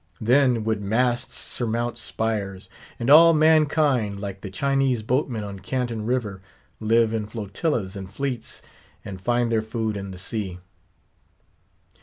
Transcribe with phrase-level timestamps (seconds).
[0.19, 6.41] Then would masts surmount spires; and all mankind, like the Chinese boatmen in Canton River,
[6.79, 8.63] live in flotillas and fleets,
[9.05, 10.57] and find their food in the sea.